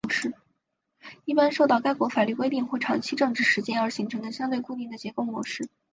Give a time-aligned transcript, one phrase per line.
[1.25, 5.69] 一般受到该国法律规定或长期政治实践而形成相对固定的结构模式。